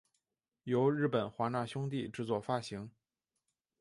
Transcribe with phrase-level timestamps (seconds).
[0.63, 2.89] 由日本华纳兄弟制作发行。